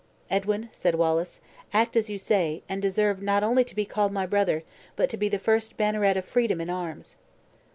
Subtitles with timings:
[0.31, 1.41] "Edwin," said Wallace,
[1.71, 4.63] "act as you say; and deserve not only to be called my brother,
[4.95, 7.17] but to be the first banneret of freedom in arms!"